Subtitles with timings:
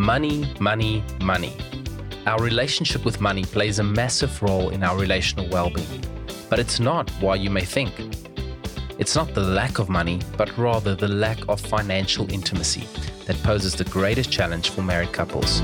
[0.00, 1.54] Money, money, money.
[2.24, 6.02] Our relationship with money plays a massive role in our relational well being,
[6.48, 7.92] but it's not why you may think.
[8.98, 12.88] It's not the lack of money, but rather the lack of financial intimacy
[13.26, 15.60] that poses the greatest challenge for married couples.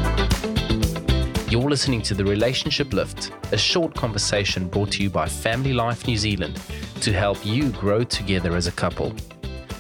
[1.48, 6.06] You're listening to The Relationship Lift, a short conversation brought to you by Family Life
[6.06, 6.60] New Zealand
[7.00, 9.14] to help you grow together as a couple.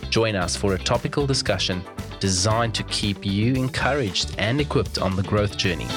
[0.08, 1.84] Join us for a topical discussion
[2.20, 5.88] designed to keep you encouraged and equipped on the growth journey.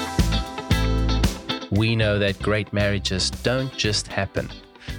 [1.72, 4.50] We know that great marriages don't just happen.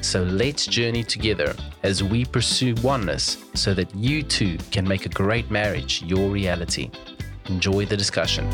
[0.02, 5.10] So let's journey together as we pursue oneness so that you too can make a
[5.10, 6.90] great marriage your reality.
[7.46, 8.48] Enjoy the discussion.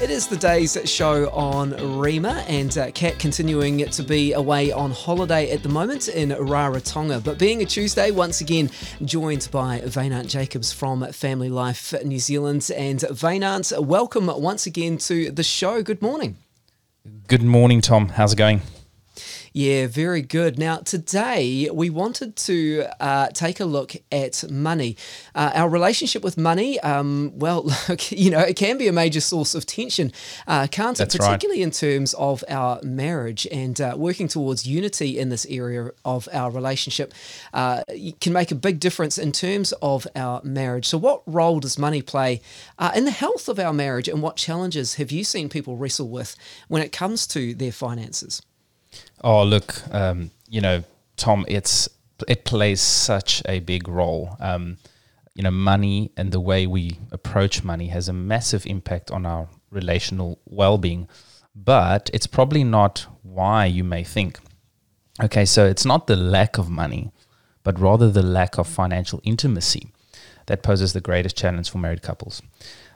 [0.00, 4.92] It is the day's show on Rhema, and uh, Kat continuing to be away on
[4.92, 7.24] holiday at the moment in Rarotonga.
[7.24, 8.70] But being a Tuesday, once again
[9.04, 12.70] joined by Wynand Jacobs from Family Life New Zealand.
[12.76, 15.82] And Wynand, welcome once again to the show.
[15.82, 16.36] Good morning.
[17.26, 18.10] Good morning, Tom.
[18.10, 18.62] How's it going?
[19.52, 20.58] Yeah, very good.
[20.58, 24.96] Now, today we wanted to uh, take a look at money.
[25.34, 29.20] Uh, our relationship with money, um, well, look, you know, it can be a major
[29.20, 30.12] source of tension,
[30.46, 31.18] uh, can't That's it?
[31.18, 31.66] Particularly right.
[31.66, 36.50] in terms of our marriage and uh, working towards unity in this area of our
[36.50, 37.14] relationship
[37.52, 37.82] uh,
[38.20, 40.86] can make a big difference in terms of our marriage.
[40.86, 42.40] So, what role does money play
[42.78, 46.08] uh, in the health of our marriage, and what challenges have you seen people wrestle
[46.08, 46.36] with
[46.68, 48.42] when it comes to their finances?
[49.22, 50.84] Oh, look, um, you know,
[51.16, 51.88] Tom, it's
[52.26, 54.36] it plays such a big role.
[54.40, 54.78] Um,
[55.34, 59.48] you know, money and the way we approach money has a massive impact on our
[59.70, 61.08] relational well-being,
[61.54, 64.40] but it's probably not why you may think.
[65.22, 67.12] Okay, so it's not the lack of money,
[67.62, 69.92] but rather the lack of financial intimacy
[70.46, 72.42] that poses the greatest challenge for married couples.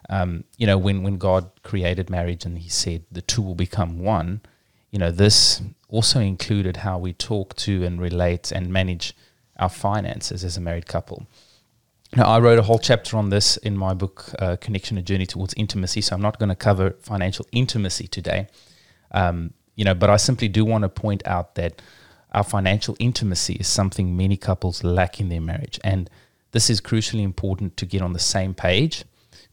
[0.09, 4.01] Um, you know, when when God created marriage and He said the two will become
[4.01, 4.41] one,
[4.93, 9.17] you know, this also included how we talk to and relate and manage
[9.59, 11.27] our finances as a married couple.
[12.15, 15.25] Now, I wrote a whole chapter on this in my book, uh, Connection: A Journey
[15.25, 16.03] Towards Intimacy.
[16.03, 18.49] So I'm not going to cover financial intimacy today,
[19.13, 21.81] um, you know, but I simply do want to point out that
[22.33, 26.11] our financial intimacy is something many couples lack in their marriage, and
[26.53, 29.05] this is crucially important to get on the same page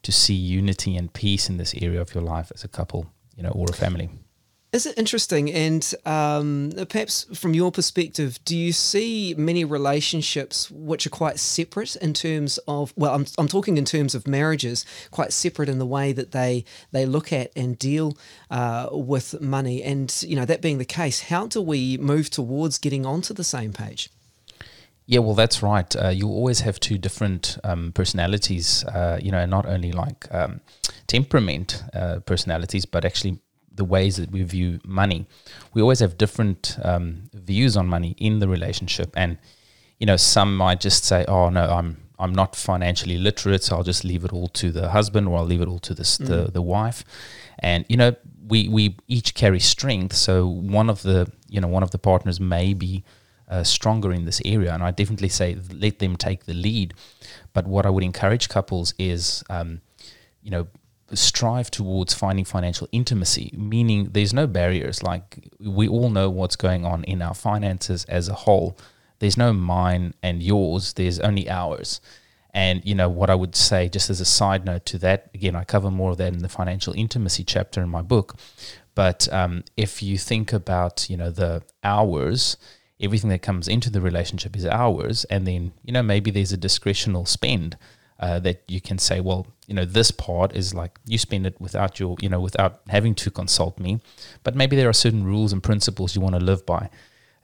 [0.04, 3.06] to see unity and peace in this area of your life as a couple,
[3.38, 4.10] you know, or a family.
[4.72, 5.52] Is it interesting?
[5.52, 11.96] And um, perhaps from your perspective, do you see many relationships which are quite separate
[11.96, 15.88] in terms of, well, I'm, I'm talking in terms of marriages, quite separate in the
[15.88, 18.16] way that they, they look at and deal
[18.52, 19.82] uh, with money?
[19.82, 23.44] And, you know, that being the case, how do we move towards getting onto the
[23.44, 24.12] same page?
[25.08, 25.96] Yeah, well, that's right.
[25.96, 30.62] Uh, you always have two different um, personalities, uh, you know, not only like um,
[31.08, 33.40] temperament uh, personalities, but actually
[33.74, 35.26] the ways that we view money.
[35.74, 39.38] We always have different um, views on money in the relationship, and
[40.00, 43.84] you know, some might just say, "Oh no, I'm I'm not financially literate, so I'll
[43.84, 46.28] just leave it all to the husband, or I'll leave it all to the mm.
[46.28, 47.04] the, the wife."
[47.60, 48.16] And you know,
[48.48, 52.40] we we each carry strength, so one of the you know one of the partners
[52.40, 53.04] may be
[53.50, 56.94] uh, stronger in this area, and I definitely say let them take the lead.
[57.54, 59.82] But what I would encourage couples is, um,
[60.42, 60.68] you know,
[61.14, 65.04] strive towards finding financial intimacy, meaning there's no barriers.
[65.04, 68.78] Like we all know what's going on in our finances as a whole.
[69.20, 72.00] There's no mine and yours, there's only ours.
[72.54, 75.56] And you know what I would say, just as a side note to that, again,
[75.56, 78.36] I cover more of that in the financial intimacy chapter in my book.
[78.96, 82.58] But um, if you think about, you know, the hours,
[83.00, 86.58] everything that comes into the relationship is ours, and then you know maybe there's a
[86.58, 87.78] discretional spend
[88.20, 91.62] uh, that you can say, well, you know, this part is like you spend it
[91.62, 94.02] without your, you know, without having to consult me.
[94.44, 96.90] But maybe there are certain rules and principles you want to live by.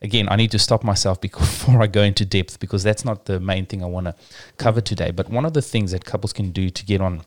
[0.02, 3.38] Again, I need to stop myself before I go into depth because that's not the
[3.38, 4.16] main thing I want to
[4.56, 5.12] cover today.
[5.12, 7.22] But one of the things that couples can do to get on,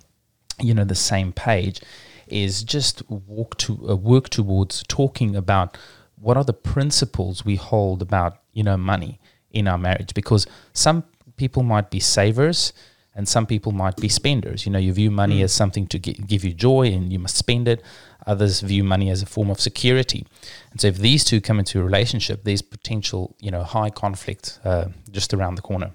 [0.60, 1.80] you know, the same page
[2.28, 5.78] is just walk to uh, work towards talking about
[6.18, 11.06] what are the principles we hold about, you know, money in our marriage because some
[11.38, 12.74] people might be savers
[13.16, 14.66] and some people might be spenders.
[14.66, 15.44] You know, you view money mm.
[15.44, 17.84] as something to give you joy and you must spend it.
[18.26, 20.26] Others view money as a form of security.
[20.72, 24.60] And so if these two come into a relationship, there's potential, you know, high conflict
[24.64, 25.92] uh, just around the corner.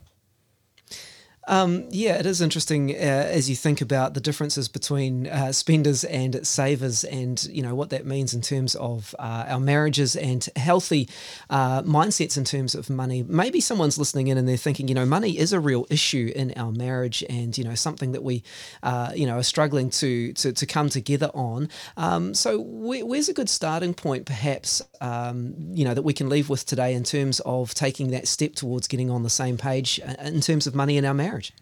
[1.46, 6.05] Um, yeah, it is interesting uh, as you think about the differences between uh, spenders
[6.05, 10.49] and savers, and you know what that means in terms of uh, our marriages and
[10.56, 11.08] healthy
[11.50, 13.23] uh, mindsets in terms of money.
[13.23, 16.52] Maybe someone's listening in and they're thinking, you know, money is a real issue in
[16.56, 18.43] our marriage, and you know something that we,
[18.82, 21.69] uh, you know, are struggling to to, to come together on.
[21.97, 26.29] Um, so where, where's a good starting point, perhaps, um, you know, that we can
[26.29, 30.00] leave with today in terms of taking that step towards getting on the same page
[30.06, 31.34] uh, in terms of money in our marriage?
[31.35, 31.53] Marriage.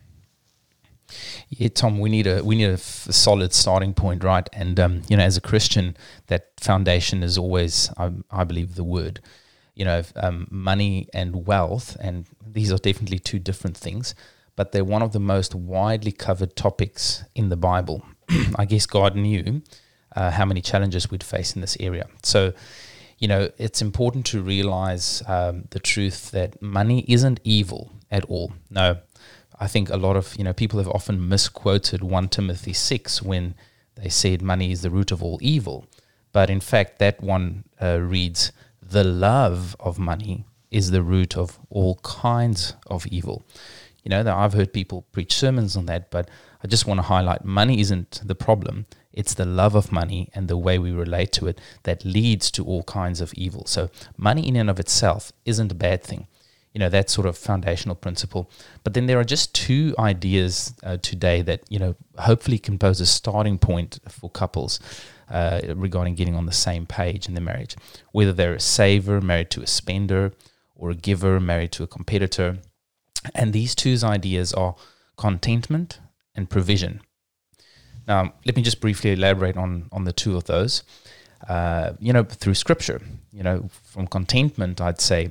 [1.51, 4.49] Yeah, Tom, we need a we need a, f- a solid starting point, right?
[4.53, 5.97] And um, you know, as a Christian,
[6.29, 9.21] that foundation is always, I, I believe, the word.
[9.75, 14.15] You know, um, money and wealth, and these are definitely two different things,
[14.55, 18.05] but they're one of the most widely covered topics in the Bible.
[18.57, 19.63] I guess God knew
[20.15, 22.53] uh, how many challenges we'd face in this area, so
[23.19, 28.53] you know, it's important to realize um, the truth that money isn't evil at all.
[28.69, 28.99] No,
[29.62, 33.55] I think a lot of you know people have often misquoted 1 Timothy 6 when
[33.94, 35.87] they said money is the root of all evil.
[36.32, 38.50] But in fact, that one uh, reads,
[38.82, 43.44] the love of money is the root of all kinds of evil.
[44.03, 46.29] You know, I've heard people preach sermons on that, but
[46.64, 48.87] I just want to highlight money isn't the problem.
[49.12, 52.64] It's the love of money and the way we relate to it that leads to
[52.64, 53.67] all kinds of evil.
[53.67, 56.26] So, money in and of itself isn't a bad thing
[56.73, 58.51] you know that sort of foundational principle.
[58.83, 63.01] But then there are just two ideas uh, today that you know hopefully can pose
[63.01, 64.81] a starting point for couples
[65.31, 67.77] uh, regarding getting on the same page in their marriage.
[68.13, 70.33] Whether they're a saver married to a spender
[70.75, 72.59] or a giver married to a competitor.
[73.35, 74.75] And these two ideas are
[75.17, 76.01] contentment
[76.35, 77.01] and provision.
[78.09, 80.83] Now let me just briefly elaborate on on the two of those.
[81.49, 83.03] Uh, you know through scripture
[83.33, 85.29] you know from contentment i'd say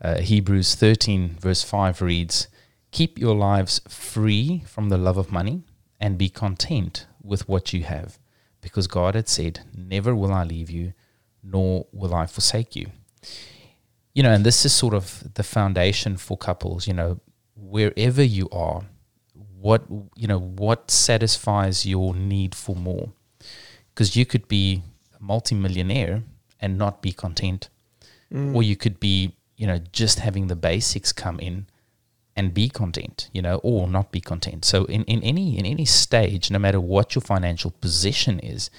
[0.00, 2.48] uh, Hebrews 13, verse 5 reads,
[2.90, 5.62] Keep your lives free from the love of money
[6.00, 8.18] and be content with what you have,
[8.60, 10.94] because God had said, Never will I leave you,
[11.42, 12.86] nor will I forsake you.
[14.14, 17.20] You know, and this is sort of the foundation for couples, you know,
[17.54, 18.82] wherever you are,
[19.60, 19.84] what,
[20.16, 23.12] you know, what satisfies your need for more?
[23.94, 24.82] Because you could be
[25.18, 26.22] a multimillionaire
[26.58, 27.68] and not be content,
[28.32, 28.54] mm.
[28.54, 31.66] or you could be you know, just having the basics come in
[32.34, 34.64] and be content, you know, or not be content.
[34.64, 38.70] So in, in any in any stage, no matter what your financial position is,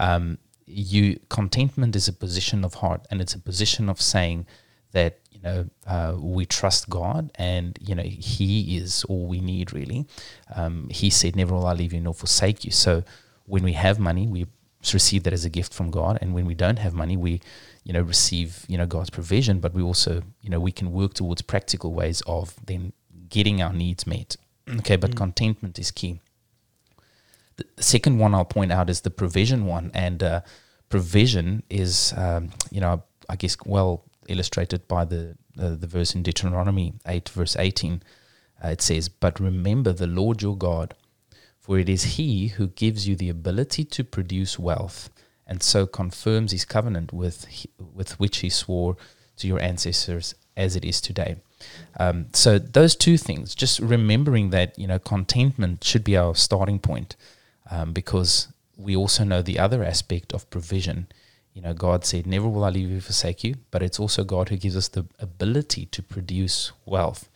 [0.00, 4.46] um, you contentment is a position of heart and it's a position of saying
[4.90, 9.72] that you know uh, we trust God and you know He is all we need
[9.72, 10.04] really.
[10.52, 13.04] Um, he said, "Never will I leave you nor forsake you." So
[13.46, 14.48] when we have money, we
[14.92, 17.40] receive that as a gift from God, and when we don't have money, we
[17.84, 21.14] you know receive you know God's provision, but we also you know we can work
[21.14, 22.92] towards practical ways of then
[23.28, 24.36] getting our needs met.
[24.78, 25.16] Okay, but mm.
[25.16, 26.20] contentment is key.
[27.56, 30.40] The, second one I'll point out is the provision one, and uh,
[30.88, 36.22] provision is um, you know I guess well illustrated by the uh, the verse in
[36.22, 38.02] Deuteronomy eight verse eighteen.
[38.62, 40.94] Uh, it says, "But remember the Lord your God."
[41.64, 45.08] For it is he who gives you the ability to produce wealth
[45.46, 47.46] and so confirms his covenant with
[47.94, 48.98] with which he swore
[49.38, 51.36] to your ancestors as it is today.
[51.98, 56.80] Um, so those two things, just remembering that you know contentment should be our starting
[56.80, 57.16] point,
[57.70, 61.06] um, because we also know the other aspect of provision.
[61.54, 64.50] You know, God said, "Never will I leave you, forsake you," but it's also God
[64.50, 67.30] who gives us the ability to produce wealth.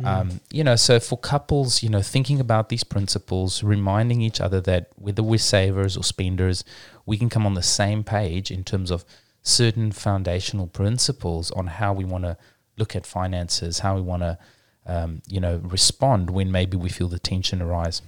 [0.00, 0.06] Mm.
[0.06, 4.60] Um, you know, so for couples, you know, thinking about these principles, reminding each other
[4.62, 6.64] that whether we're savers or spenders,
[7.06, 9.04] we can come on the same page in terms of
[9.42, 12.36] certain foundational principles on how we want to
[12.76, 14.38] look at finances, how we want to,
[14.86, 18.02] um, you know, respond when maybe we feel the tension arise.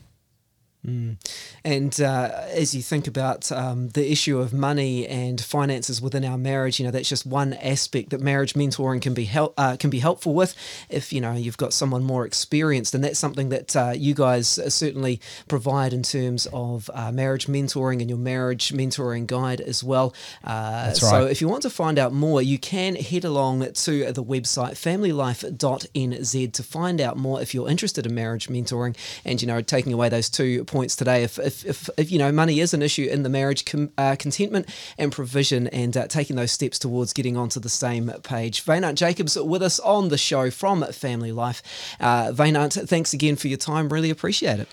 [0.86, 1.16] Mm.
[1.64, 6.38] And uh, as you think about um, the issue of money and finances within our
[6.38, 9.90] marriage, you know that's just one aspect that marriage mentoring can be help uh, can
[9.90, 10.54] be helpful with.
[10.88, 14.48] If you know you've got someone more experienced, and that's something that uh, you guys
[14.68, 20.14] certainly provide in terms of uh, marriage mentoring and your marriage mentoring guide as well.
[20.44, 21.10] Uh, that's right.
[21.10, 24.72] So if you want to find out more, you can head along to the website
[24.72, 29.92] familylife.nz to find out more if you're interested in marriage mentoring and you know taking
[29.92, 31.22] away those two points today.
[31.22, 34.14] If, if, if, if you know money is an issue in the marriage, com, uh,
[34.18, 34.68] contentment
[34.98, 38.62] and provision, and uh, taking those steps towards getting onto the same page.
[38.66, 41.62] Wynand Jacobs with us on the show from Family Life.
[41.98, 43.88] Uh, Wynand, thanks again for your time.
[43.88, 44.68] Really appreciate it.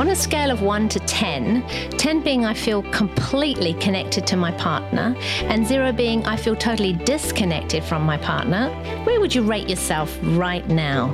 [0.00, 4.50] On a scale of 1 to 10, 10 being I feel completely connected to my
[4.52, 8.70] partner, and 0 being I feel totally disconnected from my partner,
[9.04, 11.12] where would you rate yourself right now?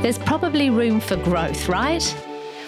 [0.00, 2.04] There's probably room for growth, right?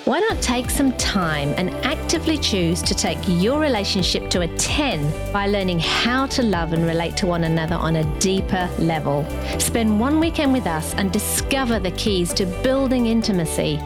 [0.08, 5.34] Why not take some time and actively choose to take your relationship to a 10
[5.34, 9.26] by learning how to love and relate to one another on a deeper level?
[9.58, 13.78] Spend one weekend with us and discover the keys to building intimacy,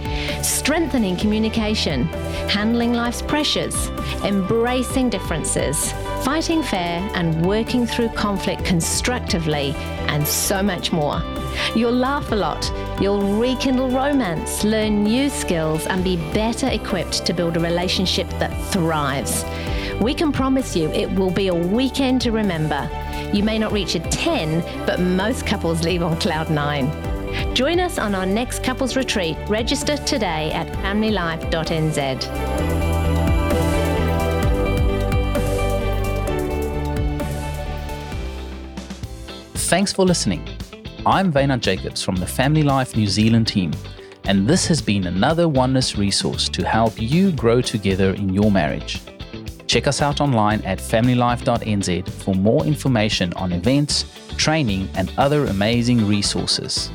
[0.44, 2.04] strengthening communication,
[2.48, 3.88] handling life's pressures,
[4.22, 5.92] embracing differences,
[6.24, 9.74] fighting fair and working through conflict constructively,
[10.08, 11.22] and so much more.
[11.74, 17.32] You'll laugh a lot, you'll rekindle romance, learn new skills, and be better equipped to
[17.32, 19.44] build a relationship that thrives.
[20.00, 22.88] We can promise you it will be a weekend to remember.
[23.32, 27.54] You may not reach a 10, but most couples leave on cloud 9.
[27.54, 29.36] Join us on our next couples retreat.
[29.48, 32.91] Register today at familylife.nz.
[39.72, 40.46] Thanks for listening.
[41.06, 43.70] I'm Wynand Jacobs from the Family Life New Zealand team,
[44.24, 49.00] and this has been another Oneness resource to help you grow together in your marriage.
[49.66, 54.04] Check us out online at familylife.nz for more information on events,
[54.36, 56.90] training, and other amazing resources.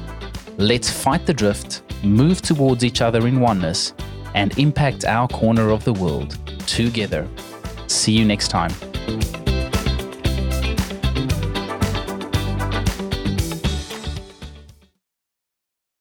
[0.58, 3.96] Let's fight the drift, move towards each other in oneness,
[4.36, 7.28] and impact our corner of the world together.
[7.88, 8.72] See you next time.